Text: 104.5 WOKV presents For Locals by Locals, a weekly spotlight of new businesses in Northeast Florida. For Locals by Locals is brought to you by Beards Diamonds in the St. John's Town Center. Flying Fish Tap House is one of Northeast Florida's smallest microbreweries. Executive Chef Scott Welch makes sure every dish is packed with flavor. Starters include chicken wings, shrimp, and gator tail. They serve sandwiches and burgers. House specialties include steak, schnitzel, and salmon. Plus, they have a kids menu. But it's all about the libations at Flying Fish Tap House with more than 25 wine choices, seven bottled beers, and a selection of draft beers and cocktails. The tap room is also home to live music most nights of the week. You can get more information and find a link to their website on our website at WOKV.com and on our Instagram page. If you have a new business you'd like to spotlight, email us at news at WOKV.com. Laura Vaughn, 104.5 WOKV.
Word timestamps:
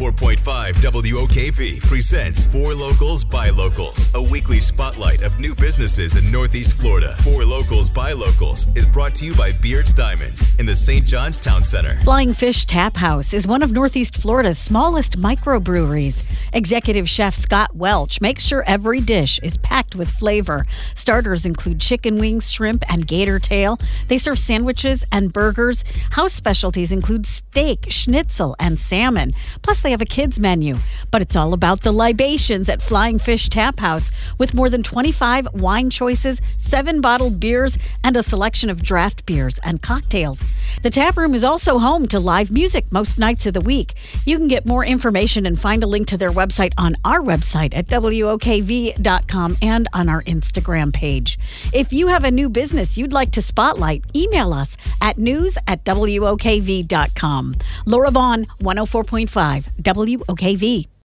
104.5 0.00 0.72
WOKV 0.76 1.82
presents 1.82 2.46
For 2.46 2.72
Locals 2.72 3.22
by 3.22 3.50
Locals, 3.50 4.08
a 4.14 4.30
weekly 4.30 4.58
spotlight 4.58 5.20
of 5.20 5.38
new 5.38 5.54
businesses 5.54 6.16
in 6.16 6.32
Northeast 6.32 6.72
Florida. 6.78 7.14
For 7.22 7.44
Locals 7.44 7.90
by 7.90 8.12
Locals 8.12 8.66
is 8.74 8.86
brought 8.86 9.14
to 9.16 9.26
you 9.26 9.34
by 9.34 9.52
Beards 9.52 9.92
Diamonds 9.92 10.46
in 10.58 10.64
the 10.64 10.74
St. 10.74 11.06
John's 11.06 11.36
Town 11.36 11.64
Center. 11.64 12.00
Flying 12.02 12.32
Fish 12.32 12.64
Tap 12.64 12.96
House 12.96 13.34
is 13.34 13.46
one 13.46 13.62
of 13.62 13.72
Northeast 13.72 14.16
Florida's 14.16 14.58
smallest 14.58 15.18
microbreweries. 15.20 16.22
Executive 16.54 17.06
Chef 17.06 17.34
Scott 17.34 17.76
Welch 17.76 18.22
makes 18.22 18.42
sure 18.42 18.64
every 18.66 19.02
dish 19.02 19.38
is 19.42 19.58
packed 19.58 19.94
with 19.94 20.10
flavor. 20.10 20.64
Starters 20.94 21.44
include 21.44 21.78
chicken 21.78 22.16
wings, 22.16 22.50
shrimp, 22.50 22.90
and 22.90 23.06
gator 23.06 23.38
tail. 23.38 23.78
They 24.08 24.16
serve 24.16 24.38
sandwiches 24.38 25.04
and 25.12 25.30
burgers. 25.30 25.84
House 26.12 26.32
specialties 26.32 26.90
include 26.90 27.26
steak, 27.26 27.88
schnitzel, 27.90 28.56
and 28.58 28.78
salmon. 28.78 29.34
Plus, 29.60 29.82
they 29.82 29.89
have 29.90 30.00
a 30.00 30.06
kids 30.06 30.40
menu. 30.40 30.78
But 31.10 31.22
it's 31.22 31.36
all 31.36 31.52
about 31.52 31.82
the 31.82 31.92
libations 31.92 32.68
at 32.68 32.82
Flying 32.82 33.18
Fish 33.18 33.48
Tap 33.48 33.80
House 33.80 34.10
with 34.38 34.54
more 34.54 34.70
than 34.70 34.82
25 34.82 35.54
wine 35.54 35.90
choices, 35.90 36.40
seven 36.58 37.00
bottled 37.00 37.40
beers, 37.40 37.76
and 38.02 38.16
a 38.16 38.22
selection 38.22 38.70
of 38.70 38.82
draft 38.82 39.26
beers 39.26 39.58
and 39.62 39.82
cocktails. 39.82 40.42
The 40.82 40.90
tap 40.90 41.16
room 41.16 41.34
is 41.34 41.44
also 41.44 41.78
home 41.78 42.06
to 42.08 42.20
live 42.20 42.50
music 42.50 42.90
most 42.90 43.18
nights 43.18 43.46
of 43.46 43.54
the 43.54 43.60
week. 43.60 43.94
You 44.24 44.38
can 44.38 44.48
get 44.48 44.66
more 44.66 44.84
information 44.84 45.46
and 45.46 45.60
find 45.60 45.82
a 45.82 45.86
link 45.86 46.06
to 46.08 46.16
their 46.16 46.30
website 46.30 46.72
on 46.78 46.96
our 47.04 47.20
website 47.20 47.74
at 47.76 47.86
WOKV.com 47.88 49.56
and 49.62 49.88
on 49.92 50.08
our 50.08 50.22
Instagram 50.22 50.92
page. 50.92 51.38
If 51.72 51.92
you 51.92 52.08
have 52.08 52.24
a 52.24 52.30
new 52.30 52.48
business 52.48 52.96
you'd 52.98 53.12
like 53.12 53.32
to 53.32 53.42
spotlight, 53.42 54.04
email 54.14 54.52
us 54.52 54.76
at 55.00 55.18
news 55.18 55.58
at 55.66 55.84
WOKV.com. 55.84 57.56
Laura 57.86 58.10
Vaughn, 58.10 58.46
104.5 58.60 59.64
WOKV. 59.82 60.90